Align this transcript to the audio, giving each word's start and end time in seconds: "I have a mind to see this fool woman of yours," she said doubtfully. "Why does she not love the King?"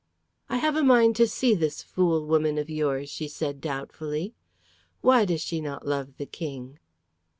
"I 0.49 0.57
have 0.57 0.75
a 0.75 0.81
mind 0.81 1.15
to 1.17 1.27
see 1.27 1.53
this 1.53 1.83
fool 1.83 2.25
woman 2.25 2.57
of 2.57 2.71
yours," 2.71 3.07
she 3.11 3.27
said 3.27 3.61
doubtfully. 3.61 4.33
"Why 5.01 5.25
does 5.25 5.41
she 5.41 5.61
not 5.61 5.85
love 5.87 6.17
the 6.17 6.25
King?" 6.25 6.79